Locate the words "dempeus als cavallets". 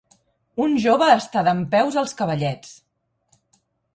1.49-2.75